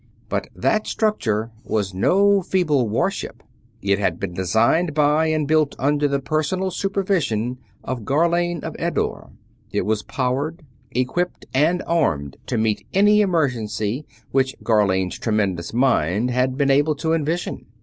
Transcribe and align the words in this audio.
But 0.29 0.47
that 0.55 0.87
structure 0.87 1.51
was 1.63 1.93
no 1.93 2.41
feeble 2.41 2.89
warship. 2.89 3.43
It 3.83 3.99
had 3.99 4.19
been 4.19 4.33
designed 4.33 4.95
by, 4.95 5.27
and 5.27 5.47
built 5.47 5.75
under 5.77 6.07
the 6.07 6.19
personal 6.19 6.71
supervision 6.71 7.59
of, 7.83 8.03
Gharlane 8.03 8.63
of 8.63 8.75
Eddore. 8.79 9.29
It 9.71 9.85
was 9.85 10.01
powered, 10.01 10.63
equipped, 10.89 11.45
and 11.53 11.83
armed 11.85 12.37
to 12.47 12.57
meet 12.57 12.87
any 12.95 13.21
emergency 13.21 14.07
which 14.31 14.55
Gharlane's 14.63 15.19
tremendous 15.19 15.71
mind 15.71 16.31
had 16.31 16.57
been 16.57 16.71
able 16.71 16.95
to 16.95 17.13
envision. 17.13 17.67